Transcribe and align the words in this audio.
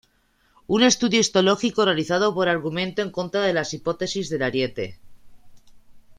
Un 0.65 0.81
estudio 0.81 1.19
histológico 1.19 1.85
realizado 1.85 2.33
por 2.33 2.49
argumentó 2.49 3.03
en 3.03 3.11
contra 3.11 3.41
de 3.43 3.53
la 3.53 3.67
hipótesis 3.71 4.29
del 4.29 4.41
ariete. 4.41 4.97